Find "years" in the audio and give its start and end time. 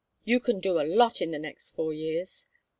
1.93-2.47